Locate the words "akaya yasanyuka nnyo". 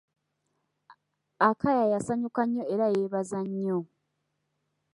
1.49-2.63